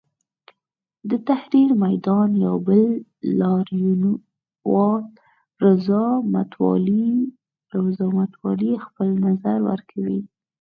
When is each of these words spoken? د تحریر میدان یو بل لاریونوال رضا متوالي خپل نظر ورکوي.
د 1.09 1.11
تحریر 1.29 1.69
میدان 1.85 2.29
یو 2.45 2.55
بل 2.67 2.81
لاریونوال 3.39 5.03
رضا 5.63 6.05
متوالي 8.43 8.71
خپل 8.85 9.07
نظر 9.25 9.57
ورکوي. 9.69 10.19